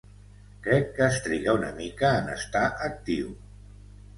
[0.67, 3.31] Crec que es triga una mica en estar actiu.